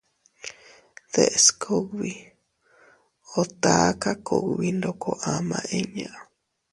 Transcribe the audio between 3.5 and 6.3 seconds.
taka kugbi ndoko ama inña.